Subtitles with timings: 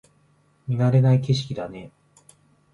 [0.67, 1.91] 見慣れない景色だね